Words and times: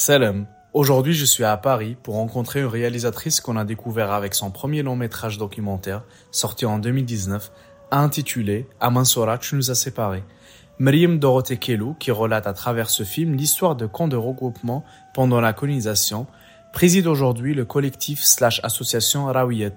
Salam. 0.00 0.46
Aujourd'hui, 0.72 1.12
je 1.12 1.26
suis 1.26 1.44
à 1.44 1.56
Paris 1.58 1.94
pour 2.02 2.14
rencontrer 2.14 2.60
une 2.60 2.66
réalisatrice 2.66 3.42
qu'on 3.42 3.58
a 3.58 3.66
découvert 3.66 4.12
avec 4.12 4.34
son 4.34 4.50
premier 4.50 4.82
long 4.82 4.96
métrage 4.96 5.36
documentaire, 5.36 6.04
sorti 6.30 6.64
en 6.64 6.78
2019, 6.78 7.52
intitulé 7.90 8.66
Amansora, 8.80 9.36
tu 9.36 9.56
nous 9.56 9.70
as 9.70 9.74
séparés. 9.74 10.24
Miriam 10.78 11.18
Dorothée 11.18 11.58
Kelou, 11.58 11.94
qui 11.98 12.12
relate 12.12 12.46
à 12.46 12.54
travers 12.54 12.88
ce 12.88 13.02
film 13.02 13.34
l'histoire 13.34 13.76
de 13.76 13.84
camps 13.84 14.08
de 14.08 14.16
regroupement 14.16 14.84
pendant 15.12 15.42
la 15.42 15.52
colonisation, 15.52 16.26
préside 16.72 17.06
aujourd'hui 17.06 17.54
le 17.54 17.64
collectif 17.64 18.22
slash 18.22 18.60
association 18.62 19.26
Rawiyet, 19.26 19.76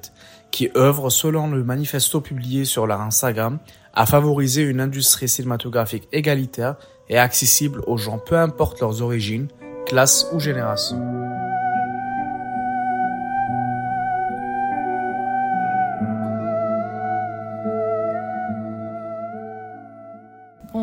qui 0.52 0.70
œuvre, 0.76 1.10
selon 1.10 1.50
le 1.50 1.64
manifesto 1.64 2.22
publié 2.22 2.66
sur 2.66 2.86
leur 2.86 3.02
Instagram, 3.02 3.60
à 3.94 4.06
favoriser 4.06 4.62
une 4.62 4.82
industrie 4.82 5.28
cinématographique 5.28 6.08
égalitaire 6.12 6.76
et 7.10 7.18
accessible 7.18 7.82
aux 7.88 7.98
gens 7.98 8.20
peu 8.20 8.38
importe 8.38 8.80
leurs 8.80 9.02
origines, 9.02 9.48
classe 9.86 10.28
ou 10.34 10.40
génération. 10.40 11.33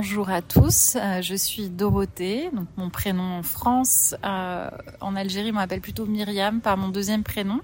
Bonjour 0.02 0.30
à 0.30 0.40
tous, 0.40 0.96
euh, 0.96 1.20
je 1.20 1.34
suis 1.34 1.68
Dorothée, 1.68 2.48
donc 2.54 2.68
mon 2.78 2.88
prénom 2.88 3.36
en 3.36 3.42
France. 3.42 4.14
Euh, 4.24 4.70
en 5.02 5.14
Algérie, 5.14 5.50
on 5.50 5.56
m'appelle 5.56 5.82
plutôt 5.82 6.06
Myriam 6.06 6.62
par 6.62 6.78
mon 6.78 6.88
deuxième 6.88 7.22
prénom. 7.22 7.60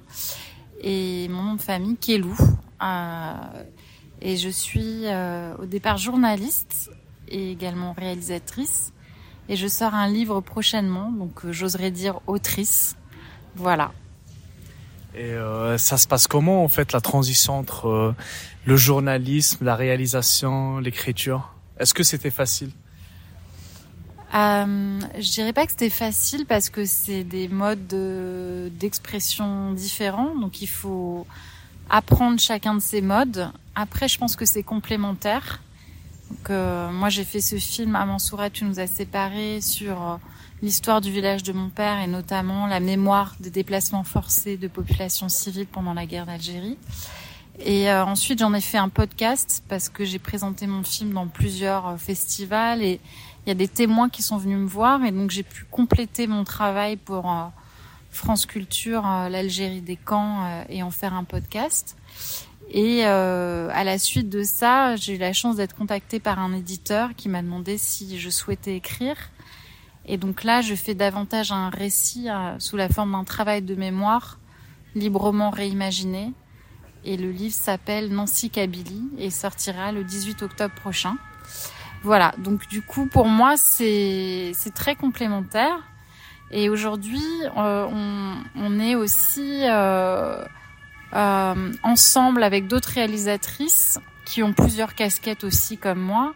Et 0.82 1.28
mon 1.28 1.44
nom 1.44 1.54
de 1.54 1.62
famille, 1.62 1.96
Kelou. 1.96 2.36
Euh, 2.82 3.32
et 4.20 4.36
je 4.36 4.50
suis 4.50 5.04
au 5.58 5.64
départ 5.64 5.96
journaliste 5.96 6.90
et 7.26 7.52
également 7.52 7.94
réalisatrice 7.94 8.92
et 9.48 9.56
je 9.56 9.66
sors 9.66 9.94
un 9.94 10.06
livre 10.06 10.42
prochainement, 10.42 11.10
donc 11.10 11.50
j'oserais 11.50 11.90
dire 11.90 12.20
autrice. 12.26 12.96
Voilà. 13.54 13.92
Et 15.14 15.34
ça 15.78 15.96
se 15.96 16.06
passe 16.06 16.26
comment 16.26 16.62
en 16.62 16.68
fait 16.68 16.92
la 16.92 17.00
transition 17.00 17.58
entre 17.58 18.14
le 18.66 18.76
journalisme, 18.76 19.64
la 19.64 19.74
réalisation, 19.74 20.80
l'écriture? 20.80 21.55
Est-ce 21.78 21.94
que 21.94 22.02
c'était 22.02 22.30
facile 22.30 22.70
euh, 24.34 25.00
Je 25.18 25.30
dirais 25.30 25.52
pas 25.52 25.66
que 25.66 25.72
c'était 25.72 25.90
facile 25.90 26.46
parce 26.46 26.70
que 26.70 26.84
c'est 26.84 27.24
des 27.24 27.48
modes 27.48 27.86
d'expression 28.78 29.72
différents, 29.72 30.34
donc 30.34 30.62
il 30.62 30.68
faut 30.68 31.26
apprendre 31.90 32.40
chacun 32.40 32.74
de 32.74 32.80
ces 32.80 33.00
modes. 33.00 33.50
Après, 33.74 34.08
je 34.08 34.18
pense 34.18 34.36
que 34.36 34.44
c'est 34.44 34.62
complémentaire. 34.62 35.62
Donc, 36.30 36.50
euh, 36.50 36.90
moi, 36.90 37.08
j'ai 37.08 37.24
fait 37.24 37.40
ce 37.40 37.56
film 37.56 37.94
à 37.94 38.06
tu 38.50 38.64
nous 38.64 38.80
as 38.80 38.86
séparés 38.86 39.60
sur 39.60 40.02
euh, 40.02 40.16
l'histoire 40.62 41.00
du 41.00 41.12
village 41.12 41.42
de 41.42 41.52
mon 41.52 41.68
père 41.68 42.00
et 42.00 42.06
notamment 42.06 42.66
la 42.66 42.80
mémoire 42.80 43.36
des 43.38 43.50
déplacements 43.50 44.02
forcés 44.02 44.56
de 44.56 44.66
populations 44.66 45.28
civiles 45.28 45.66
pendant 45.66 45.94
la 45.94 46.06
guerre 46.06 46.26
d'Algérie. 46.26 46.78
Et 47.58 47.90
euh, 47.90 48.04
ensuite, 48.04 48.38
j'en 48.38 48.52
ai 48.54 48.60
fait 48.60 48.78
un 48.78 48.88
podcast 48.88 49.64
parce 49.68 49.88
que 49.88 50.04
j'ai 50.04 50.18
présenté 50.18 50.66
mon 50.66 50.82
film 50.82 51.12
dans 51.12 51.26
plusieurs 51.26 51.98
festivals 51.98 52.82
et 52.82 53.00
il 53.44 53.48
y 53.48 53.52
a 53.52 53.54
des 53.54 53.68
témoins 53.68 54.08
qui 54.08 54.22
sont 54.22 54.36
venus 54.36 54.58
me 54.58 54.66
voir 54.66 55.04
et 55.04 55.12
donc 55.12 55.30
j'ai 55.30 55.42
pu 55.42 55.64
compléter 55.70 56.26
mon 56.26 56.44
travail 56.44 56.96
pour 56.96 57.32
France 58.10 58.44
Culture, 58.44 59.02
l'Algérie 59.02 59.80
des 59.80 59.96
camps 59.96 60.64
et 60.68 60.82
en 60.82 60.90
faire 60.90 61.14
un 61.14 61.24
podcast. 61.24 61.96
Et 62.70 63.06
euh, 63.06 63.68
à 63.72 63.84
la 63.84 63.98
suite 63.98 64.28
de 64.28 64.42
ça, 64.42 64.96
j'ai 64.96 65.14
eu 65.14 65.18
la 65.18 65.32
chance 65.32 65.56
d'être 65.56 65.74
contactée 65.74 66.18
par 66.18 66.38
un 66.38 66.52
éditeur 66.52 67.10
qui 67.16 67.28
m'a 67.28 67.42
demandé 67.42 67.78
si 67.78 68.18
je 68.18 68.30
souhaitais 68.30 68.76
écrire. 68.76 69.16
Et 70.04 70.16
donc 70.16 70.44
là, 70.44 70.62
je 70.62 70.74
fais 70.74 70.94
davantage 70.94 71.52
un 71.52 71.70
récit 71.70 72.28
euh, 72.28 72.58
sous 72.58 72.76
la 72.76 72.88
forme 72.88 73.12
d'un 73.12 73.24
travail 73.24 73.62
de 73.62 73.74
mémoire 73.74 74.38
librement 74.94 75.50
réimaginé. 75.50 76.32
Et 77.06 77.16
le 77.16 77.30
livre 77.30 77.54
s'appelle 77.54 78.12
Nancy 78.12 78.50
Kabylie 78.50 79.08
et 79.16 79.30
sortira 79.30 79.92
le 79.92 80.02
18 80.02 80.42
octobre 80.42 80.74
prochain. 80.74 81.16
Voilà, 82.02 82.34
donc 82.38 82.66
du 82.66 82.82
coup, 82.82 83.06
pour 83.06 83.26
moi, 83.26 83.56
c'est 83.56 84.52
très 84.74 84.96
complémentaire. 84.96 85.78
Et 86.50 86.68
aujourd'hui, 86.68 87.22
euh, 87.56 87.86
on, 88.56 88.80
est 88.80 88.96
aussi... 88.96 89.62
Euh, 89.64 90.44
euh, 91.14 91.72
ensemble 91.84 92.42
avec 92.42 92.66
d'autres 92.66 92.90
réalisatrices 92.90 94.00
qui 94.24 94.42
ont 94.42 94.52
plusieurs 94.52 94.96
casquettes 94.96 95.44
aussi 95.44 95.78
comme 95.78 96.00
moi, 96.00 96.34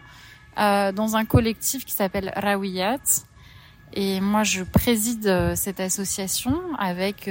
dans 0.56 1.16
un 1.16 1.24
collectif 1.24 1.84
qui 1.84 1.92
s'appelle 1.92 2.32
Rawiyat. 2.36 3.00
Et 3.94 4.20
moi, 4.20 4.44
je 4.44 4.62
préside 4.62 5.54
cette 5.56 5.80
association 5.80 6.60
avec 6.78 7.28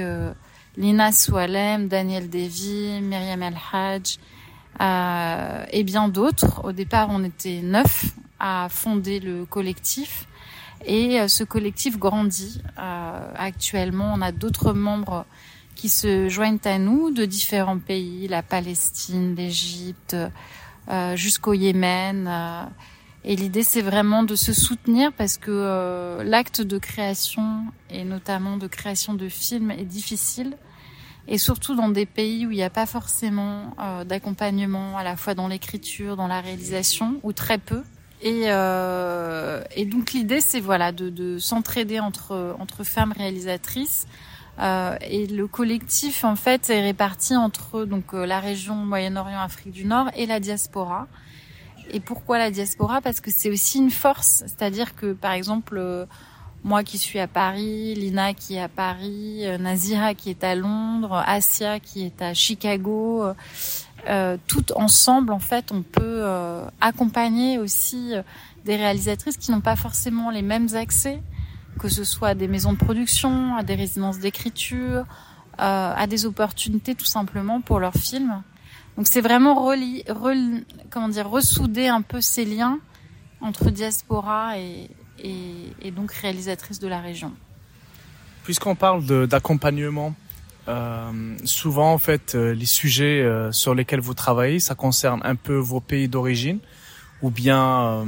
Lina 0.76 1.12
Soualem, 1.12 1.88
Daniel 1.88 2.28
Devi, 2.28 3.00
Myriam 3.02 3.42
El 3.42 3.56
Hadj 3.72 4.18
euh, 4.80 5.64
et 5.70 5.82
bien 5.84 6.08
d'autres. 6.08 6.64
Au 6.64 6.72
départ, 6.72 7.08
on 7.10 7.24
était 7.24 7.60
neuf 7.62 8.06
à 8.38 8.68
fonder 8.70 9.20
le 9.20 9.44
collectif. 9.44 10.26
Et 10.86 11.28
ce 11.28 11.44
collectif 11.44 11.98
grandit. 11.98 12.62
actuellement, 12.76 14.14
on 14.16 14.22
a 14.22 14.32
d'autres 14.32 14.72
membres 14.72 15.26
qui 15.80 15.88
se 15.88 16.28
joignent 16.28 16.58
à 16.64 16.78
nous 16.78 17.10
de 17.10 17.24
différents 17.24 17.78
pays, 17.78 18.28
la 18.28 18.42
Palestine, 18.42 19.34
l'Égypte, 19.34 20.14
euh, 20.90 21.16
jusqu'au 21.16 21.54
Yémen. 21.54 22.28
Euh, 23.24 23.28
et 23.28 23.36
l'idée, 23.36 23.62
c'est 23.62 23.82
vraiment 23.82 24.22
de 24.22 24.34
se 24.34 24.52
soutenir 24.52 25.12
parce 25.12 25.36
que 25.36 25.50
euh, 25.50 26.22
l'acte 26.24 26.60
de 26.60 26.78
création, 26.78 27.64
et 27.90 28.04
notamment 28.04 28.56
de 28.56 28.66
création 28.66 29.14
de 29.14 29.28
films, 29.28 29.70
est 29.70 29.84
difficile. 29.84 30.56
Et 31.28 31.38
surtout 31.38 31.74
dans 31.74 31.88
des 31.88 32.06
pays 32.06 32.46
où 32.46 32.50
il 32.50 32.56
n'y 32.56 32.62
a 32.62 32.70
pas 32.70 32.86
forcément 32.86 33.76
d'accompagnement, 34.04 34.98
à 34.98 35.04
la 35.04 35.16
fois 35.16 35.34
dans 35.34 35.46
l'écriture, 35.46 36.16
dans 36.16 36.26
la 36.26 36.40
réalisation, 36.40 37.20
ou 37.22 37.32
très 37.32 37.58
peu. 37.58 37.82
Et, 38.22 38.46
et 38.46 39.84
donc 39.84 40.12
l'idée, 40.12 40.40
c'est 40.40 40.58
voilà 40.58 40.90
de, 40.90 41.08
de 41.08 41.38
s'entraider 41.38 42.00
entre 42.00 42.56
entre 42.58 42.82
femmes 42.82 43.12
réalisatrices 43.12 44.08
euh, 44.60 44.96
et 45.00 45.26
le 45.26 45.46
collectif, 45.46 46.24
en 46.24 46.36
fait, 46.36 46.68
est 46.68 46.82
réparti 46.82 47.34
entre 47.34 47.84
donc 47.84 48.12
euh, 48.12 48.26
la 48.26 48.40
région 48.40 48.74
Moyen-Orient, 48.74 49.40
Afrique 49.40 49.72
du 49.72 49.84
Nord 49.86 50.10
et 50.16 50.26
la 50.26 50.38
diaspora. 50.38 51.06
Et 51.92 52.00
pourquoi 52.00 52.38
la 52.38 52.50
diaspora? 52.50 53.00
Parce 53.00 53.20
que 53.20 53.30
c'est 53.30 53.50
aussi 53.50 53.78
une 53.78 53.90
force. 53.90 54.44
C'est-à-dire 54.46 54.94
que, 54.94 55.12
par 55.12 55.32
exemple, 55.32 55.76
euh, 55.78 56.06
moi 56.64 56.84
qui 56.84 56.98
suis 56.98 57.18
à 57.18 57.26
Paris, 57.26 57.94
Lina 57.94 58.34
qui 58.34 58.54
est 58.54 58.62
à 58.62 58.68
Paris, 58.68 59.44
Nazira 59.58 60.14
qui 60.14 60.30
est 60.30 60.44
à 60.44 60.54
Londres, 60.54 61.22
Asia 61.26 61.80
qui 61.80 62.04
est 62.04 62.20
à 62.20 62.34
Chicago, 62.34 63.24
euh, 64.08 64.36
tout 64.46 64.72
ensemble, 64.74 65.32
en 65.32 65.38
fait, 65.38 65.72
on 65.72 65.82
peut 65.82 66.24
accompagner 66.80 67.58
aussi 67.58 68.12
des 68.66 68.76
réalisatrices 68.76 69.38
qui 69.38 69.50
n'ont 69.52 69.62
pas 69.62 69.76
forcément 69.76 70.30
les 70.30 70.42
mêmes 70.42 70.68
accès 70.74 71.20
que 71.78 71.88
ce 71.88 72.04
soit 72.04 72.28
à 72.28 72.34
des 72.34 72.48
maisons 72.48 72.72
de 72.72 72.78
production, 72.78 73.56
à 73.56 73.62
des 73.62 73.74
résidences 73.74 74.18
d'écriture, 74.18 75.04
euh, 75.60 75.94
à 75.96 76.06
des 76.06 76.26
opportunités 76.26 76.94
tout 76.94 77.06
simplement 77.06 77.60
pour 77.60 77.80
leurs 77.80 77.94
films. 77.94 78.42
Donc 78.96 79.06
c'est 79.06 79.20
vraiment 79.20 79.64
reli, 79.64 80.04
comment 80.90 81.08
dire, 81.08 81.28
ressouder 81.28 81.86
un 81.86 82.02
peu 82.02 82.20
ces 82.20 82.44
liens 82.44 82.78
entre 83.40 83.70
diaspora 83.70 84.58
et, 84.58 84.90
donc 85.92 86.12
réalisatrice 86.12 86.78
de 86.78 86.88
la 86.88 87.00
région. 87.00 87.32
Puisqu'on 88.44 88.74
parle 88.74 89.26
d'accompagnement, 89.26 90.14
euh, 90.68 91.36
souvent 91.44 91.92
en 91.92 91.98
fait 91.98 92.34
euh, 92.34 92.54
les 92.54 92.66
sujets 92.66 93.22
euh, 93.22 93.52
sur 93.52 93.74
lesquels 93.74 94.00
vous 94.00 94.14
travaillez, 94.14 94.60
ça 94.60 94.74
concerne 94.74 95.20
un 95.24 95.34
peu 95.34 95.56
vos 95.56 95.80
pays 95.80 96.08
d'origine 96.08 96.58
ou 97.22 97.30
bien 97.30 98.06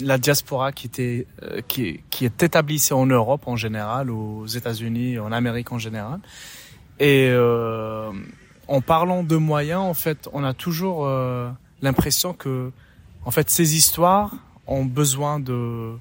la 0.00 0.18
diaspora 0.18 0.72
qui 0.72 0.88
était 0.88 1.26
est 1.46 2.42
établie 2.42 2.88
en 2.90 3.06
Europe 3.06 3.42
en 3.46 3.54
général, 3.54 4.10
aux 4.10 4.46
États-Unis, 4.46 5.16
en 5.20 5.30
Amérique 5.30 5.70
en 5.70 5.78
général. 5.78 6.18
Et 6.98 7.32
en 8.68 8.80
parlant 8.80 9.22
de 9.22 9.36
moyens, 9.36 9.80
en 9.80 9.94
fait, 9.94 10.28
on 10.32 10.44
a 10.44 10.54
toujours 10.54 11.06
euh, 11.06 11.50
l'impression 11.82 12.34
que, 12.34 12.70
en 13.24 13.30
fait, 13.30 13.50
ces 13.50 13.76
histoires 13.76 14.32
ont 14.66 14.84
besoin 14.84 15.40
de 15.40 15.94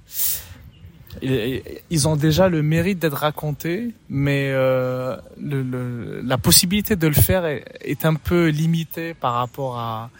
ils 1.89 2.07
ont 2.07 2.15
déjà 2.15 2.47
le 2.47 2.61
mérite 2.61 2.99
d'être 2.99 3.17
racontés, 3.17 3.93
mais 4.07 4.51
euh, 4.51 5.17
le, 5.41 5.63
le, 5.63 6.21
la 6.21 6.37
possibilité 6.37 6.95
de 6.95 7.07
le 7.07 7.13
faire 7.13 7.43
est, 7.45 8.05
un 8.05 8.13
peu 8.13 8.49
limitée 8.49 9.15
par 9.15 9.33
rapport 9.33 9.79
à 9.79 10.11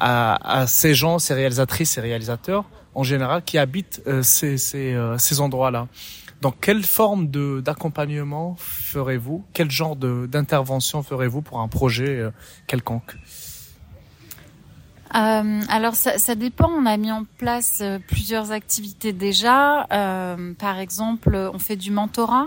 à, 0.00 0.60
à, 0.60 0.66
ces 0.66 0.94
gens, 0.94 1.18
ces 1.18 1.34
réalisatrices, 1.34 1.90
ces 1.90 2.00
réalisateurs 2.00 2.64
en 2.94 3.02
général 3.02 3.42
qui 3.44 3.58
habitent 3.58 4.02
euh, 4.06 4.22
ces, 4.22 4.56
ces, 4.58 4.94
euh, 4.94 5.18
ces 5.18 5.40
endroits-là. 5.40 5.86
Dans 6.40 6.52
quelle 6.52 6.84
forme 6.84 7.30
de 7.30 7.60
d'accompagnement 7.60 8.56
ferez-vous? 8.58 9.44
Quel 9.52 9.70
genre 9.70 9.96
d'intervention 9.96 11.02
ferez-vous 11.02 11.42
pour 11.42 11.60
un 11.60 11.68
projet 11.68 12.30
quelconque? 12.66 13.16
Euh, 15.14 15.60
alors 15.68 15.94
ça, 15.94 16.18
ça, 16.18 16.34
dépend. 16.34 16.70
On 16.70 16.86
a 16.86 16.96
mis 16.96 17.10
en 17.10 17.24
place 17.38 17.78
euh, 17.82 17.98
plusieurs 17.98 18.52
activités 18.52 19.12
déjà. 19.12 19.86
Euh, 19.92 20.54
par 20.54 20.78
exemple, 20.78 21.34
on 21.52 21.58
fait 21.58 21.76
du 21.76 21.90
mentorat. 21.90 22.46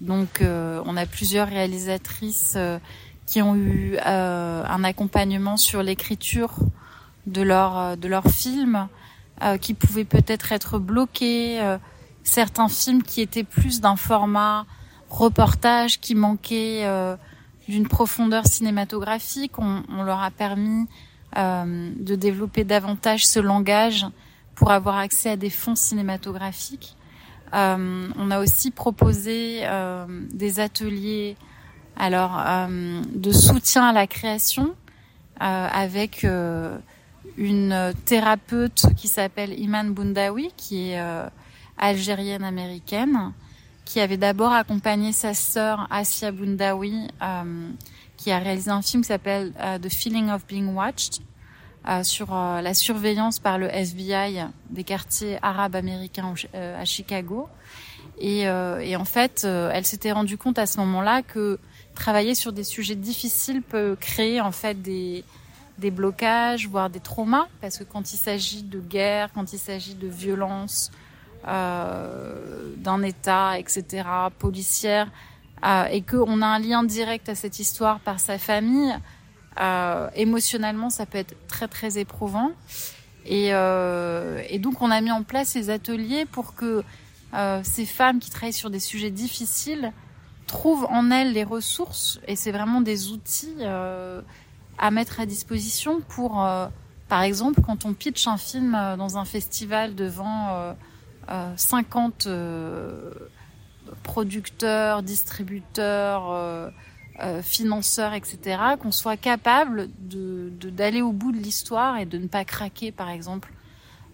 Donc, 0.00 0.40
euh, 0.40 0.80
on 0.86 0.96
a 0.96 1.06
plusieurs 1.06 1.48
réalisatrices 1.48 2.54
euh, 2.56 2.78
qui 3.26 3.42
ont 3.42 3.56
eu 3.56 3.98
un 3.98 4.84
accompagnement 4.84 5.56
sur 5.56 5.82
l'écriture 5.82 6.54
de 7.26 7.42
leur 7.42 7.98
de 7.98 8.08
leurs 8.08 8.30
films, 8.30 8.88
qui 9.60 9.74
pouvaient 9.74 10.06
peut-être 10.06 10.50
être 10.52 10.78
bloqués. 10.78 11.60
Certains 12.28 12.68
films 12.68 13.02
qui 13.02 13.20
étaient 13.20 13.44
plus 13.44 13.80
d'un 13.80 13.96
format 13.96 14.66
reportage, 15.08 16.00
qui 16.00 16.14
manquaient 16.14 16.84
d'une 17.68 17.86
profondeur 17.86 18.46
cinématographique. 18.46 19.58
On, 19.58 20.02
leur 20.02 20.22
a 20.22 20.30
permis 20.30 20.86
euh, 21.36 21.92
de 21.96 22.14
développer 22.14 22.64
davantage 22.64 23.26
ce 23.26 23.38
langage 23.38 24.06
pour 24.54 24.72
avoir 24.72 24.96
accès 24.96 25.30
à 25.30 25.36
des 25.36 25.50
fonds 25.50 25.74
cinématographiques. 25.74 26.96
Euh, 27.54 28.08
on 28.16 28.30
a 28.30 28.40
aussi 28.40 28.70
proposé 28.70 29.60
euh, 29.62 30.06
des 30.32 30.60
ateliers 30.60 31.36
alors 31.96 32.42
euh, 32.46 33.02
de 33.14 33.32
soutien 33.32 33.84
à 33.84 33.92
la 33.92 34.06
création 34.06 34.74
euh, 35.40 35.68
avec 35.70 36.26
une 37.36 37.92
thérapeute 38.04 38.86
qui 38.96 39.08
s'appelle 39.08 39.58
Iman 39.58 39.92
Boundawi, 39.92 40.50
qui 40.56 40.90
est 40.90 41.00
algérienne 41.78 42.44
américaine, 42.44 43.32
qui 43.84 44.00
avait 44.00 44.16
d'abord 44.16 44.52
accompagné 44.52 45.12
sa 45.12 45.34
sœur 45.34 45.86
Asia 45.90 46.30
Boundawi 46.30 47.08
qui 48.18 48.32
a 48.32 48.38
réalisé 48.38 48.70
un 48.70 48.82
film 48.82 49.02
qui 49.02 49.08
s'appelle 49.08 49.52
uh, 49.58 49.80
The 49.80 49.90
Feeling 49.90 50.28
of 50.30 50.44
Being 50.46 50.74
Watched 50.74 51.22
uh, 51.86 52.04
sur 52.04 52.26
uh, 52.30 52.60
la 52.60 52.74
surveillance 52.74 53.38
par 53.38 53.56
le 53.56 53.68
FBI 53.68 54.44
des 54.68 54.84
quartiers 54.84 55.38
arabes 55.40 55.76
américains 55.76 56.34
à 56.52 56.84
Chicago. 56.84 57.48
Et, 58.20 58.40
et 58.40 58.96
en 58.96 59.04
fait, 59.04 59.44
elle 59.44 59.86
s'était 59.86 60.10
rendue 60.10 60.36
compte 60.36 60.58
à 60.58 60.66
ce 60.66 60.78
moment-là 60.80 61.22
que 61.22 61.60
travailler 61.94 62.34
sur 62.34 62.52
des 62.52 62.64
sujets 62.64 62.96
difficiles 62.96 63.62
peut 63.62 63.96
créer 64.00 64.40
en 64.40 64.50
fait 64.50 64.82
des, 64.82 65.24
des 65.78 65.92
blocages, 65.92 66.66
voire 66.66 66.90
des 66.90 66.98
traumas, 66.98 67.46
parce 67.60 67.78
que 67.78 67.84
quand 67.84 68.12
il 68.12 68.16
s'agit 68.16 68.64
de 68.64 68.80
guerre, 68.80 69.30
quand 69.32 69.52
il 69.52 69.58
s'agit 69.58 69.94
de 69.94 70.08
violence, 70.08 70.90
euh, 71.46 72.74
d'un 72.76 73.02
État, 73.02 73.58
etc., 73.58 74.04
policière, 74.38 75.08
euh, 75.64 75.84
et 75.86 76.02
qu'on 76.02 76.42
a 76.42 76.46
un 76.46 76.58
lien 76.58 76.84
direct 76.84 77.28
à 77.28 77.34
cette 77.34 77.58
histoire 77.58 78.00
par 78.00 78.20
sa 78.20 78.38
famille, 78.38 78.94
euh, 79.60 80.08
émotionnellement, 80.14 80.90
ça 80.90 81.06
peut 81.06 81.18
être 81.18 81.34
très 81.48 81.68
très 81.68 81.98
éprouvant. 81.98 82.52
Et, 83.24 83.48
euh, 83.52 84.42
et, 84.48 84.58
donc, 84.58 84.80
on 84.80 84.90
a 84.90 85.00
mis 85.00 85.10
en 85.10 85.22
place 85.22 85.48
ces 85.48 85.70
ateliers 85.70 86.26
pour 86.26 86.54
que 86.54 86.82
euh, 87.34 87.60
ces 87.64 87.84
femmes 87.84 88.20
qui 88.20 88.30
travaillent 88.30 88.52
sur 88.52 88.70
des 88.70 88.80
sujets 88.80 89.10
difficiles 89.10 89.92
trouvent 90.46 90.86
en 90.90 91.10
elles 91.10 91.32
les 91.32 91.44
ressources. 91.44 92.20
Et 92.26 92.36
c'est 92.36 92.52
vraiment 92.52 92.80
des 92.80 93.08
outils 93.08 93.62
à 94.78 94.90
mettre 94.90 95.20
à 95.20 95.26
disposition 95.26 96.00
pour, 96.00 96.46
par 97.08 97.22
exemple, 97.22 97.60
quand 97.60 97.84
on 97.84 97.92
pitch 97.92 98.26
un 98.28 98.38
film 98.38 98.72
dans 98.96 99.18
un 99.18 99.26
festival 99.26 99.94
devant 99.94 100.74
50 101.56 102.28
producteurs, 104.02 105.02
distributeurs, 105.02 106.30
euh, 106.30 106.70
euh, 107.20 107.42
financeurs, 107.42 108.14
etc., 108.14 108.58
qu'on 108.80 108.92
soit 108.92 109.16
capable 109.16 109.88
d'aller 109.98 111.02
au 111.02 111.12
bout 111.12 111.32
de 111.32 111.38
l'histoire 111.38 111.98
et 111.98 112.06
de 112.06 112.18
ne 112.18 112.26
pas 112.26 112.44
craquer, 112.44 112.92
par 112.92 113.10
exemple. 113.10 113.52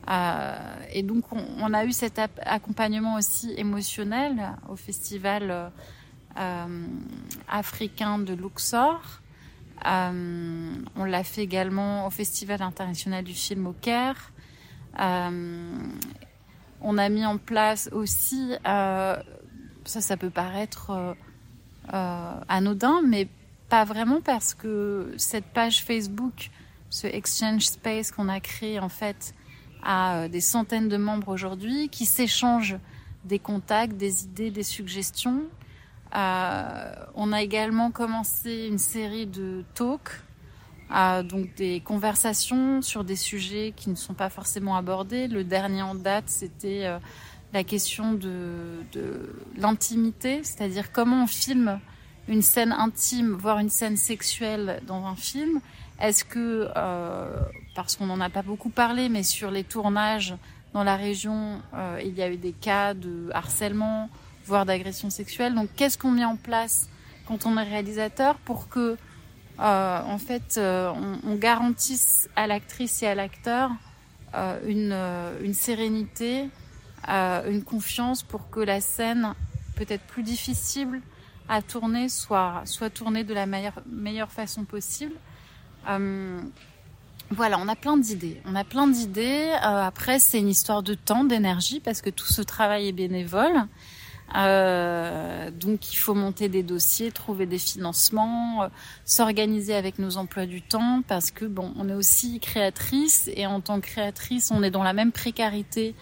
Euh, 0.08 0.56
et 0.92 1.02
donc, 1.02 1.24
on, 1.32 1.72
a 1.72 1.84
eu 1.84 1.92
cet 1.92 2.20
accompagnement 2.42 3.16
aussi 3.16 3.52
émotionnel 3.56 4.52
au 4.68 4.76
festival 4.76 5.70
euh, 6.38 6.86
africain 7.48 8.18
de 8.18 8.34
Luxor. 8.34 9.00
Euh, 9.86 10.74
on 10.96 11.04
l'a 11.04 11.24
fait 11.24 11.42
également 11.42 12.06
au 12.06 12.10
Festival 12.10 12.62
international 12.62 13.24
du 13.24 13.34
film 13.34 13.66
au 13.66 13.72
Caire. 13.72 14.30
On 16.80 16.98
a 16.98 17.08
mis 17.08 17.24
en 17.24 17.38
place 17.38 17.88
aussi 17.92 18.54
euh, 18.66 19.16
ça, 19.84 20.16
peut 20.16 20.30
paraître 20.30 20.90
euh, 20.90 21.14
euh, 21.92 22.32
anodin, 22.48 23.02
mais 23.06 23.28
pas 23.68 23.84
vraiment 23.84 24.20
parce 24.20 24.54
que 24.54 25.14
cette 25.16 25.46
page 25.46 25.84
Facebook, 25.84 26.50
ce 26.90 27.06
Exchange 27.06 27.62
Space 27.62 28.10
qu'on 28.10 28.28
a 28.28 28.40
créé 28.40 28.78
en 28.78 28.88
fait, 28.88 29.34
a 29.82 30.16
euh, 30.16 30.28
des 30.28 30.40
centaines 30.40 30.88
de 30.88 30.96
membres 30.96 31.28
aujourd'hui 31.28 31.88
qui 31.88 32.06
s'échangent 32.06 32.78
des 33.24 33.38
contacts, 33.38 33.96
des 33.96 34.24
idées, 34.24 34.50
des 34.50 34.62
suggestions. 34.62 35.42
On 36.12 37.32
a 37.32 37.42
également 37.42 37.90
commencé 37.90 38.68
une 38.70 38.78
série 38.78 39.26
de 39.26 39.64
talks, 39.74 40.22
euh, 40.92 41.22
donc 41.22 41.54
des 41.54 41.80
conversations 41.80 42.82
sur 42.82 43.04
des 43.04 43.16
sujets 43.16 43.72
qui 43.76 43.90
ne 43.90 43.94
sont 43.94 44.14
pas 44.14 44.30
forcément 44.30 44.76
abordés. 44.76 45.28
Le 45.28 45.44
dernier 45.44 45.82
en 45.82 45.94
date, 45.94 46.24
c'était 46.28 46.86
euh, 46.86 46.98
la 47.52 47.64
question 47.64 48.12
de, 48.12 48.82
de 48.92 49.34
l'intimité, 49.56 50.42
c'est-à-dire 50.42 50.92
comment 50.92 51.24
on 51.24 51.26
filme 51.26 51.80
une 52.28 52.42
scène 52.42 52.72
intime, 52.72 53.32
voire 53.32 53.58
une 53.58 53.70
scène 53.70 53.96
sexuelle 53.96 54.80
dans 54.86 55.06
un 55.06 55.16
film. 55.16 55.60
Est-ce 56.00 56.24
que, 56.24 56.68
euh, 56.76 57.40
parce 57.74 57.96
qu'on 57.96 58.06
n'en 58.06 58.20
a 58.20 58.30
pas 58.30 58.42
beaucoup 58.42 58.70
parlé, 58.70 59.08
mais 59.08 59.22
sur 59.22 59.50
les 59.50 59.64
tournages 59.64 60.34
dans 60.72 60.84
la 60.84 60.96
région, 60.96 61.60
euh, 61.74 62.00
il 62.04 62.14
y 62.14 62.22
a 62.22 62.30
eu 62.30 62.36
des 62.36 62.52
cas 62.52 62.94
de 62.94 63.30
harcèlement, 63.32 64.08
voire 64.44 64.66
d'agression 64.66 65.10
sexuelle. 65.10 65.54
Donc, 65.54 65.68
qu'est-ce 65.76 65.96
qu'on 65.96 66.10
met 66.10 66.24
en 66.24 66.36
place 66.36 66.88
quand 67.26 67.46
on 67.46 67.56
est 67.56 67.62
réalisateur 67.62 68.36
pour 68.36 68.68
que, 68.68 68.96
euh, 69.60 70.00
en 70.02 70.18
fait, 70.18 70.56
euh, 70.56 70.90
on, 70.94 71.30
on, 71.30 71.34
garantisse 71.36 72.28
à 72.34 72.46
l'actrice 72.46 73.02
et 73.02 73.06
à 73.06 73.14
l'acteur 73.14 73.70
euh, 74.34 74.58
une, 74.66 74.90
euh, 74.92 75.38
une 75.44 75.54
sérénité, 75.54 76.48
euh, 77.08 77.48
une 77.48 77.62
confiance 77.62 78.24
pour 78.24 78.50
que 78.50 78.58
la 78.58 78.80
scène, 78.80 79.32
peut-être 79.76 80.02
plus 80.02 80.24
difficile 80.24 81.00
à 81.48 81.62
tourner, 81.62 82.08
soit, 82.08 82.62
soit 82.64 82.90
tournée 82.90 83.22
de 83.22 83.32
la 83.32 83.46
meilleure, 83.46 83.80
meilleure 83.86 84.32
façon 84.32 84.64
possible. 84.64 85.14
Euh, 85.88 86.40
voilà, 87.30 87.58
on 87.60 87.68
a 87.68 87.76
plein 87.76 87.96
d'idées. 87.96 88.40
On 88.44 88.56
a 88.56 88.64
plein 88.64 88.88
d'idées. 88.88 89.52
Après, 89.62 90.18
c'est 90.18 90.38
une 90.38 90.48
histoire 90.48 90.82
de 90.82 90.94
temps, 90.94 91.24
d'énergie, 91.24 91.80
parce 91.80 92.00
que 92.00 92.10
tout 92.10 92.26
ce 92.26 92.42
travail 92.42 92.88
est 92.88 92.92
bénévole. 92.92 93.66
Euh, 94.34 95.50
donc, 95.50 95.92
il 95.92 95.96
faut 95.96 96.14
monter 96.14 96.48
des 96.48 96.62
dossiers, 96.62 97.12
trouver 97.12 97.46
des 97.46 97.58
financements, 97.58 98.64
euh, 98.64 98.68
s'organiser 99.04 99.74
avec 99.74 99.98
nos 99.98 100.16
emplois 100.16 100.46
du 100.46 100.62
temps, 100.62 101.02
parce 101.06 101.30
que 101.30 101.44
bon, 101.44 101.72
on 101.76 101.88
est 101.88 101.94
aussi 101.94 102.40
créatrice 102.40 103.30
et 103.34 103.46
en 103.46 103.60
tant 103.60 103.80
que 103.80 103.86
créatrice, 103.86 104.50
on 104.50 104.62
est 104.62 104.70
dans 104.70 104.82
la 104.82 104.92
même 104.92 105.12
précarité 105.12 105.94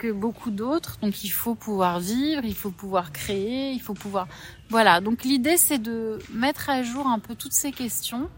que 0.00 0.10
beaucoup 0.10 0.50
d'autres. 0.50 0.98
Donc 1.02 1.22
il 1.22 1.28
faut 1.28 1.54
pouvoir 1.54 2.00
vivre, 2.00 2.44
il 2.44 2.54
faut 2.54 2.70
pouvoir 2.70 3.12
créer, 3.12 3.72
il 3.72 3.80
faut 3.80 3.94
pouvoir... 3.94 4.26
Voilà, 4.70 5.00
donc 5.00 5.24
l'idée 5.24 5.56
c'est 5.56 5.78
de 5.78 6.18
mettre 6.32 6.70
à 6.70 6.82
jour 6.82 7.06
un 7.06 7.18
peu 7.18 7.34
toutes 7.34 7.52
ces 7.52 7.70
questions 7.70 8.28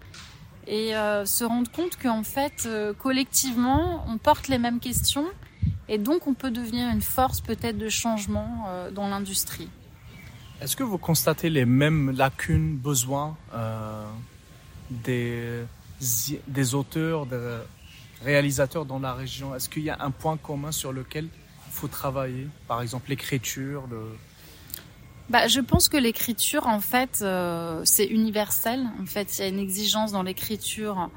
et 0.66 0.94
euh, 0.94 1.24
se 1.24 1.44
rendre 1.44 1.70
compte 1.70 1.96
qu'en 1.96 2.22
fait, 2.22 2.64
euh, 2.66 2.92
collectivement, 2.92 4.04
on 4.08 4.18
porte 4.18 4.48
les 4.48 4.58
mêmes 4.58 4.80
questions 4.80 5.26
et 5.88 5.98
donc 5.98 6.26
on 6.26 6.34
peut 6.34 6.50
devenir 6.50 6.88
une 6.88 7.02
force 7.02 7.40
peut-être 7.40 7.78
de 7.78 7.88
changement 7.88 8.66
euh, 8.68 8.90
dans 8.90 9.08
l'industrie. 9.08 9.68
Est-ce 10.60 10.76
que 10.76 10.84
vous 10.84 10.98
constatez 10.98 11.50
les 11.50 11.64
mêmes 11.64 12.12
lacunes, 12.12 12.76
besoins 12.76 13.36
euh, 13.52 14.06
des, 14.90 15.64
des 16.46 16.74
auteurs, 16.74 17.26
des 17.26 17.58
réalisateurs 18.22 18.84
dans 18.84 19.00
la 19.00 19.12
région? 19.12 19.54
Est-ce 19.56 19.68
qu'il 19.68 19.82
y 19.82 19.90
a 19.90 19.96
un 20.00 20.12
point 20.12 20.36
commun 20.36 20.70
sur 20.70 20.92
lequel 20.92 21.28
faut 21.70 21.88
travailler? 21.88 22.46
Par 22.68 22.80
exemple, 22.80 23.10
l'écriture 23.10 23.84
le... 23.90 24.02
Bah, 25.30 25.48
je 25.48 25.60
pense 25.60 25.88
que 25.88 25.96
l'écriture, 25.96 26.66
en 26.66 26.80
fait, 26.80 27.20
euh, 27.22 27.80
c'est 27.84 28.06
universel. 28.06 28.86
En 29.00 29.06
fait, 29.06 29.38
il 29.38 29.40
y 29.40 29.44
a 29.44 29.48
une 29.48 29.58
exigence 29.58 30.12
dans 30.12 30.22
l'écriture 30.22 31.10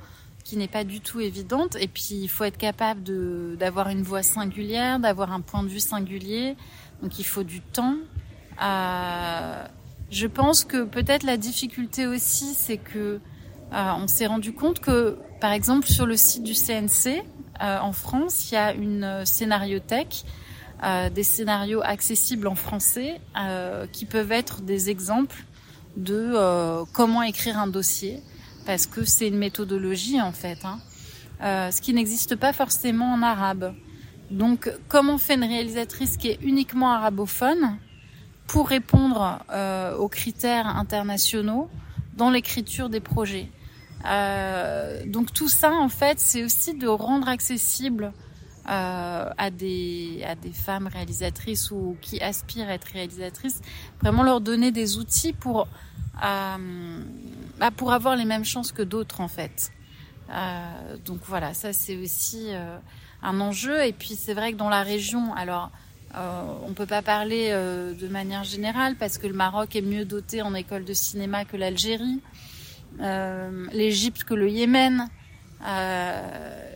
qui 0.46 0.58
n'est 0.58 0.70
pas 0.70 0.84
du 0.86 1.02
tout 1.02 1.20
évidente. 1.20 1.76
Et 1.78 1.88
puis, 1.88 2.12
il 2.12 2.30
faut 2.30 2.46
être 2.46 2.58
capable 2.58 3.02
d'avoir 3.58 3.90
une 3.90 4.04
voix 4.04 4.24
singulière, 4.24 5.00
d'avoir 5.00 5.34
un 5.34 5.42
point 5.42 5.64
de 5.64 5.68
vue 5.68 5.82
singulier. 5.82 6.56
Donc, 7.02 7.20
il 7.20 7.26
faut 7.26 7.44
du 7.44 7.60
temps. 7.60 7.98
Euh, 8.64 9.66
je 10.12 10.28
pense 10.28 10.64
que 10.64 10.86
peut-être 10.86 11.24
la 11.24 11.38
difficulté 11.38 12.06
aussi, 12.06 12.54
c'est 12.54 12.78
que 12.78 13.20
euh, 13.74 13.92
on 13.98 14.08
s'est 14.08 14.28
rendu 14.28 14.54
compte 14.54 14.80
que, 14.80 15.18
par 15.42 15.52
exemple, 15.52 15.88
sur 15.88 16.06
le 16.06 16.16
site 16.16 16.44
du 16.44 16.54
CNC 16.54 17.24
euh, 17.62 17.80
en 17.80 17.92
France, 17.92 18.52
il 18.52 18.54
y 18.54 18.58
a 18.58 18.72
une 18.72 19.26
scénariothèque 19.26 20.24
des 21.16 21.24
scénarios 21.24 21.82
accessibles 21.82 22.48
en 22.48 22.54
français 22.54 23.20
qui 23.92 24.06
peuvent 24.06 24.32
être 24.32 24.62
des 24.62 24.92
exemples 24.92 25.46
de 25.98 26.36
comment 26.94 27.24
écrire 27.24 27.58
un 27.58 27.66
dossier 27.66 28.22
parce 28.66 28.86
que 28.88 29.06
c'est 29.06 29.28
une 29.28 29.38
méthodologie 29.38 30.22
en 30.22 30.32
fait, 30.32 30.60
hein, 30.66 30.80
ce 31.72 31.82
qui 31.82 31.94
n'existe 31.94 32.36
pas 32.36 32.54
forcément 32.54 33.14
en 33.14 33.22
arabe. 33.22 33.74
Donc, 34.32 34.72
comment 34.88 35.18
fait 35.18 35.36
une 35.36 35.44
réalisatrice 35.44 36.18
qui 36.18 36.30
est 36.30 36.40
uniquement 36.42 36.92
arabophone 36.92 37.78
pour 38.48 38.70
répondre 38.70 39.40
euh, 39.52 39.96
aux 39.96 40.08
critères 40.08 40.68
internationaux 40.68 41.70
dans 42.16 42.30
l'écriture 42.30 42.90
des 42.90 43.00
projets. 43.00 43.50
Euh, 44.08 45.04
donc 45.06 45.34
tout 45.34 45.50
ça, 45.50 45.72
en 45.74 45.90
fait, 45.90 46.20
c'est 46.20 46.44
aussi 46.44 46.76
de 46.76 46.88
rendre 46.88 47.28
accessible 47.28 48.14
euh, 48.70 49.30
à 49.38 49.50
des 49.52 50.24
à 50.28 50.36
des 50.36 50.52
femmes 50.52 50.88
réalisatrices 50.88 51.72
ou 51.72 51.98
qui 52.02 52.22
aspirent 52.22 52.70
à 52.70 52.74
être 52.74 52.88
réalisatrices, 52.94 53.62
vraiment 54.02 54.24
leur 54.24 54.42
donner 54.42 54.72
des 54.72 54.98
outils 54.98 55.34
pour 55.34 55.68
bah, 56.22 57.72
pour 57.76 57.94
avoir 57.94 58.16
les 58.16 58.26
mêmes 58.26 58.46
chances 58.46 58.72
que 58.72 58.82
d'autres, 58.84 59.22
en 59.22 59.28
fait. 59.28 59.72
donc 61.06 61.20
voilà, 61.26 61.54
ça 61.54 61.74
c'est 61.74 61.98
aussi 61.98 62.50
un 63.22 63.40
enjeu. 63.42 63.86
Et 63.86 63.94
puis 63.94 64.16
c'est 64.16 64.34
vrai 64.34 64.54
que 64.54 64.58
dans 64.58 64.70
la 64.70 64.84
région, 64.84 65.34
alors 65.34 65.72
euh, 66.16 66.44
on 66.66 66.74
peut 66.74 66.86
pas 66.86 67.02
parler 67.02 67.50
euh, 67.50 67.94
de 67.94 68.08
manière 68.08 68.46
générale 68.46 68.96
parce 68.98 69.18
que 69.18 69.28
le 69.28 69.34
Maroc 69.34 69.76
est 69.76 69.82
mieux 69.82 70.06
doté 70.06 70.42
en 70.42 70.54
école 70.54 70.86
de 70.86 70.94
cinéma 70.94 71.44
que 71.44 71.58
l'Algérie, 71.58 72.22
euh, 73.02 73.66
l'Égypte 73.74 74.24
que 74.24 74.34
le 74.34 74.50
Yémen. 74.50 75.10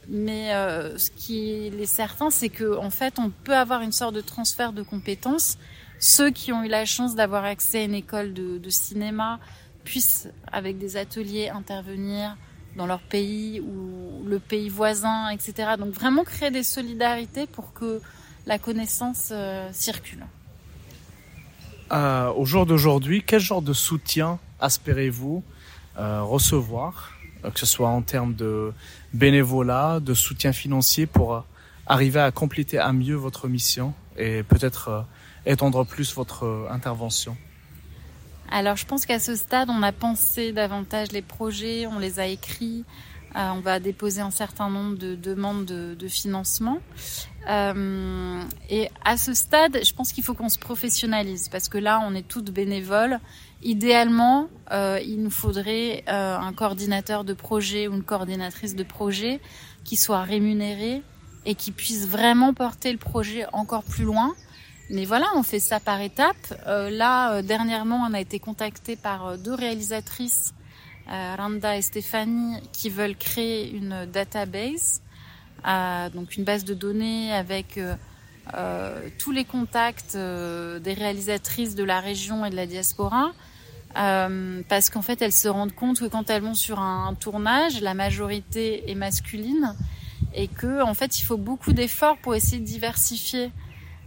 mais 0.09 0.49
ce 0.97 1.09
qui 1.11 1.67
est 1.67 1.85
certain, 1.85 2.29
c'est 2.31 2.49
que 2.49 2.77
en 2.77 2.89
fait, 2.89 3.17
on 3.19 3.29
peut 3.29 3.55
avoir 3.55 3.81
une 3.81 3.93
sorte 3.93 4.15
de 4.15 4.21
transfert 4.21 4.73
de 4.73 4.81
compétences. 4.81 5.57
Ceux 5.99 6.31
qui 6.31 6.53
ont 6.53 6.63
eu 6.63 6.69
la 6.69 6.85
chance 6.85 7.13
d'avoir 7.13 7.43
accès 7.43 7.79
à 7.79 7.83
une 7.83 7.93
école 7.93 8.33
de, 8.33 8.69
cinéma 8.69 9.39
puissent, 9.83 10.29
avec 10.49 10.77
des 10.77 10.95
ateliers, 10.95 11.49
intervenir 11.49 12.37
dans 12.77 12.85
leur 12.85 13.01
pays 13.01 13.59
ou 13.59 14.23
le 14.25 14.39
pays 14.39 14.69
voisin, 14.69 15.29
etc. 15.29 15.71
Donc 15.77 15.93
vraiment 15.93 16.23
créer 16.23 16.51
des 16.51 16.63
solidarités 16.63 17.47
pour 17.47 17.73
que 17.73 18.01
la 18.45 18.57
connaissance 18.57 19.29
euh, 19.31 19.69
circule. 19.73 20.25
Euh, 21.91 22.31
au 22.31 22.45
jour 22.45 22.65
d'aujourd'hui, 22.65 23.23
quel 23.25 23.41
genre 23.41 23.61
de 23.61 23.73
soutien 23.73 24.39
espérez-vous 24.61 25.43
euh, 25.97 26.21
recevoir, 26.21 27.11
que 27.43 27.59
ce 27.59 27.65
soit 27.65 27.89
en 27.89 28.01
termes 28.01 28.35
de 28.35 28.71
bénévolat, 29.13 29.99
de 29.99 30.13
soutien 30.13 30.53
financier 30.53 31.07
pour 31.07 31.43
arriver 31.87 32.21
à 32.21 32.31
compléter 32.31 32.77
à 32.77 32.93
mieux 32.93 33.15
votre 33.15 33.47
mission 33.47 33.93
et 34.17 34.43
peut-être 34.43 35.05
étendre 35.45 35.85
plus 35.85 36.13
votre 36.13 36.67
intervention 36.69 37.35
alors 38.51 38.75
je 38.75 38.85
pense 38.85 39.05
qu'à 39.05 39.19
ce 39.19 39.35
stade, 39.35 39.69
on 39.69 39.83
a 39.83 39.91
pensé 39.91 40.51
davantage 40.51 41.11
les 41.11 41.21
projets, 41.21 41.85
on 41.85 41.99
les 41.99 42.19
a 42.19 42.25
écrits, 42.25 42.83
euh, 43.35 43.49
on 43.55 43.59
va 43.59 43.79
déposer 43.79 44.21
un 44.21 44.31
certain 44.31 44.69
nombre 44.69 44.97
de 44.97 45.15
demandes 45.15 45.65
de, 45.65 46.07
financement. 46.07 46.79
Euh, 47.47 48.41
et 48.69 48.89
à 49.05 49.17
ce 49.17 49.33
stade, 49.33 49.79
je 49.83 49.93
pense 49.93 50.11
qu'il 50.11 50.23
faut 50.23 50.33
qu'on 50.33 50.49
se 50.49 50.57
professionnalise 50.57 51.47
parce 51.49 51.69
que 51.69 51.77
là, 51.77 52.01
on 52.03 52.15
est 52.15 52.27
toutes 52.27 52.51
bénévoles. 52.51 53.19
Idéalement, 53.61 54.47
euh, 54.71 54.99
il 55.05 55.21
nous 55.21 55.29
faudrait 55.29 56.03
un 56.07 56.53
coordinateur 56.53 57.23
de 57.23 57.33
projet 57.33 57.87
ou 57.87 57.93
une 57.93 58.03
coordinatrice 58.03 58.75
de 58.75 58.83
projet 58.83 59.39
qui 59.83 59.95
soit 59.95 60.23
rémunéré 60.23 61.03
et 61.45 61.55
qui 61.55 61.71
puisse 61.71 62.07
vraiment 62.07 62.53
porter 62.53 62.91
le 62.91 62.97
projet 62.97 63.45
encore 63.53 63.83
plus 63.83 64.05
loin. 64.05 64.33
Mais 64.89 65.05
voilà, 65.05 65.27
on 65.35 65.43
fait 65.43 65.59
ça 65.59 65.79
par 65.79 66.01
étapes. 66.01 66.53
là, 66.65 67.41
dernièrement, 67.41 68.07
on 68.09 68.13
a 68.13 68.19
été 68.19 68.39
contacté 68.39 68.95
par 68.95 69.37
deux 69.37 69.53
réalisatrices 69.53 70.53
euh, 71.11 71.35
Randa 71.35 71.75
et 71.75 71.81
Stéphanie, 71.81 72.57
qui 72.71 72.89
veulent 72.89 73.17
créer 73.17 73.71
une 73.71 74.05
database, 74.05 75.01
euh, 75.67 76.09
donc 76.09 76.37
une 76.37 76.43
base 76.43 76.65
de 76.65 76.75
données 76.75 77.33
avec 77.33 77.79
euh, 77.79 79.09
tous 79.17 79.31
les 79.31 79.43
contacts 79.43 80.15
des 80.15 80.93
réalisatrices 80.93 81.73
de 81.73 81.83
la 81.83 81.99
région 81.99 82.45
et 82.45 82.51
de 82.51 82.55
la 82.55 82.67
diaspora. 82.67 83.31
parce 83.93 84.91
qu'en 84.91 85.01
fait, 85.01 85.19
elles 85.23 85.31
se 85.31 85.47
rendent 85.47 85.73
compte 85.73 85.99
que 85.99 86.05
quand 86.05 86.29
elles 86.29 86.43
vont 86.43 86.53
sur 86.53 86.79
un 86.79 87.15
tournage, 87.15 87.81
la 87.81 87.95
majorité 87.95 88.91
est 88.91 88.95
masculine 88.95 89.75
et 90.35 90.47
que 90.47 90.83
en 90.83 90.93
fait, 90.93 91.17
il 91.19 91.23
faut 91.23 91.37
beaucoup 91.37 91.73
d'efforts 91.73 92.17
pour 92.17 92.35
essayer 92.35 92.59
de 92.59 92.65
diversifier 92.65 93.51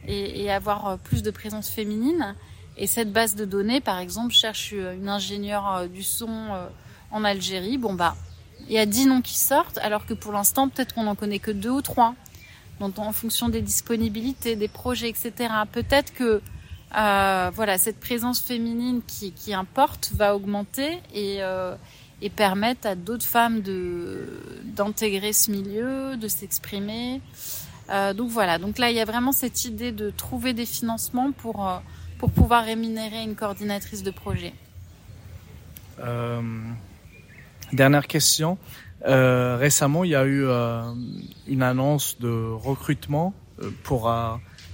et, 0.07 0.43
et, 0.43 0.51
avoir 0.51 0.99
plus 0.99 1.23
de 1.23 1.31
présence 1.31 1.69
féminine. 1.69 2.35
Et 2.77 2.87
cette 2.87 3.13
base 3.13 3.35
de 3.35 3.45
données, 3.45 3.81
par 3.81 3.99
exemple, 3.99 4.33
cherche 4.33 4.73
une 4.73 5.09
ingénieure 5.09 5.89
du 5.89 6.03
son 6.03 6.49
en 7.11 7.25
Algérie, 7.25 7.79
bon 7.79 7.95
bah, 7.95 8.17
il 8.69 8.73
y 8.73 8.79
a 8.79 8.87
10 8.87 9.07
noms 9.07 9.23
qui 9.23 9.39
sortent, 9.39 9.79
alors 9.79 10.07
que 10.07 10.15
pour 10.15 10.33
l'instant, 10.33 10.69
peut-être 10.69 10.95
qu'on 10.95 11.05
n'en 11.05 11.15
connaît 11.15 11.39
que 11.39 11.51
deux 11.51 11.71
ou 11.71 11.83
trois. 11.83 12.15
Donc, 12.81 12.99
en 12.99 13.13
fonction 13.13 13.49
des 13.49 13.63
disponibilités, 13.63 14.57
des 14.57 14.69
projets, 14.69 15.09
etc. 15.09 15.53
Peut-être 15.71 16.13
que 16.13 16.41
euh, 16.97 17.51
voilà, 17.55 17.79
cette 17.79 18.01
présence 18.01 18.41
féminine 18.41 19.03
qui, 19.07 19.33
qui 19.33 19.55
importe 19.55 20.13
va 20.15 20.35
augmenter 20.35 20.99
et, 21.15 21.39
euh, 21.41 21.75
et 22.21 22.29
permettre 22.29 22.87
à 22.87 22.95
d'autres 22.95 23.25
femmes 23.25 23.61
de 23.63 24.27
d'intégrer 24.65 25.33
ce 25.33 25.51
milieu, 25.51 26.17
de 26.17 26.29
s'exprimer. 26.29 27.21
Euh, 27.91 28.15
donc 28.15 28.31
voilà, 28.31 28.59
donc 28.59 28.79
là 28.79 28.91
il 28.91 28.97
y 28.97 29.01
a 29.01 29.05
vraiment 29.05 29.33
cette 29.33 29.65
idée 29.65 29.93
de 29.93 30.11
trouver 30.11 30.53
des 30.53 30.67
financements 30.67 31.33
pour 31.33 31.69
euh, 31.69 31.79
pour 32.19 32.31
pouvoir 32.31 32.65
rémunérer 32.65 33.23
une 33.23 33.35
coordinatrice 33.35 34.03
de 34.03 34.11
projet. 34.11 34.55
Euh, 36.01 36.41
Dernière 37.73 38.07
question. 38.07 38.59
Récemment, 39.05 40.05
il 40.05 40.11
y 40.11 40.15
a 40.15 40.25
eu 40.27 40.45
une 41.49 41.63
annonce 41.63 42.19
de 42.21 42.53
recrutement 42.53 43.35
pour 43.83 44.09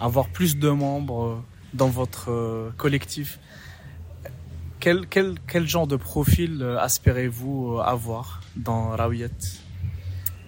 avoir 0.00 0.28
plus 0.28 0.58
de 0.58 0.68
membres 0.68 1.42
dans 1.72 1.88
votre 1.88 2.72
collectif. 2.76 3.38
Quel, 4.80 5.06
quel, 5.06 5.36
quel 5.46 5.66
genre 5.66 5.86
de 5.86 5.96
profil 5.96 6.76
espérez-vous 6.84 7.78
avoir 7.82 8.42
dans 8.56 8.90
Rawiyat 8.90 9.28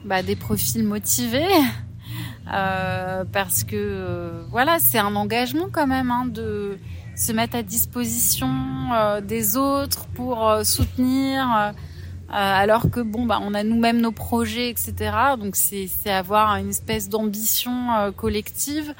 bah, 0.04 0.22
Des 0.22 0.36
profils 0.36 0.84
motivés. 0.84 1.46
Parce 2.50 3.64
que 3.64 4.42
voilà, 4.50 4.78
c'est 4.78 4.98
un 4.98 5.14
engagement 5.16 5.68
quand 5.70 5.86
même 5.86 6.10
hein, 6.10 6.26
de 6.26 6.78
se 7.16 7.32
mettre 7.32 7.56
à 7.56 7.62
disposition 7.62 8.48
des 9.22 9.56
autres 9.56 10.06
pour 10.08 10.60
soutenir 10.64 11.74
euh, 12.30 12.34
alors 12.34 12.90
que 12.90 13.00
bon, 13.00 13.26
bah, 13.26 13.40
on 13.42 13.54
a 13.54 13.64
nous-mêmes 13.64 14.00
nos 14.00 14.12
projets, 14.12 14.70
etc. 14.70 14.94
Donc 15.36 15.56
c'est 15.56 15.88
avoir 16.06 16.54
une 16.56 16.68
espèce 16.68 17.08
d'ambition 17.08 17.92
euh, 17.92 18.12
collective 18.12 18.94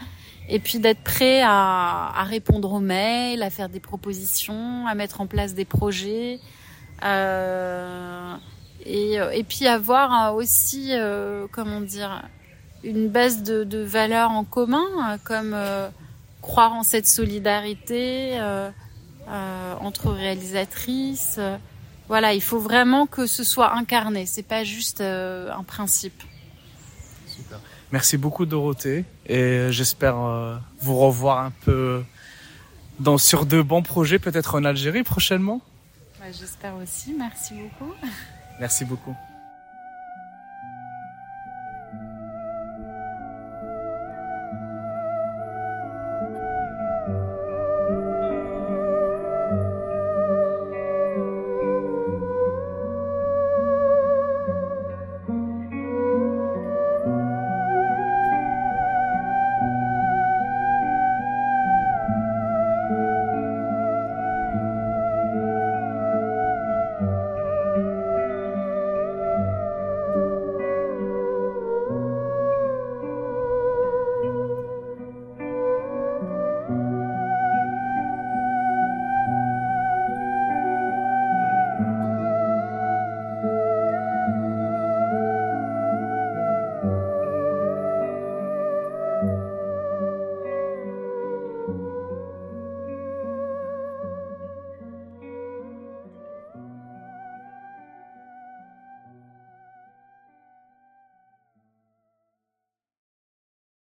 et 0.49 0.59
puis 0.59 0.81
d'être 0.81 1.05
prêt 1.05 1.41
à, 1.41 2.11
à, 2.17 2.25
répondre 2.25 2.73
aux 2.73 2.81
mails, 2.81 3.45
à 3.45 3.51
faire 3.51 3.69
des 3.69 3.79
propositions, 3.79 4.85
à 4.89 4.97
mettre 4.97 5.21
en 5.21 5.29
place 5.29 5.55
des 5.55 5.65
projets. 5.65 6.41
Euh, 7.05 8.35
et, 8.85 9.19
et, 9.33 9.45
puis 9.45 9.69
avoir 9.69 10.35
aussi, 10.35 10.89
euh, 10.91 11.47
comment 11.53 11.81
dire, 11.81 12.25
une 12.85 13.09
base 13.09 13.43
de, 13.43 13.65
de 13.65 13.79
valeurs 13.79 14.31
en 14.31 14.45
commun, 14.45 15.19
comme 15.25 15.57
croire 16.41 16.73
en 16.73 16.83
cette 16.83 17.07
solidarité 17.07 18.41
entre 19.81 20.11
réalisatrices 20.11 21.39
voilà, 22.11 22.35
il 22.35 22.43
faut 22.43 22.59
vraiment 22.59 23.07
que 23.07 23.25
ce 23.29 23.45
soit 23.45 23.77
incarné. 23.77 24.27
C'est 24.27 24.43
pas 24.43 24.65
juste 24.65 25.01
euh, 25.01 25.49
un 25.53 25.63
principe. 25.63 26.25
Super. 27.29 27.61
Merci 27.93 28.19
beaucoup 28.19 28.47
Dorothée 28.47 29.05
et 29.27 29.69
j'espère 29.71 30.19
euh, 30.19 30.57
vous 30.81 30.99
revoir 30.99 31.39
un 31.39 31.53
peu 31.65 32.03
dans 32.99 33.17
sur 33.17 33.47
de 33.47 33.63
bons 33.63 33.83
projets, 33.83 34.19
peut-être 34.19 34.57
en 34.57 34.65
Algérie 34.65 35.05
prochainement. 35.05 35.61
J'espère 36.33 36.75
aussi. 36.83 37.15
Merci 37.17 37.55
beaucoup. 37.55 37.93
Merci 38.59 38.85
beaucoup. 38.85 39.15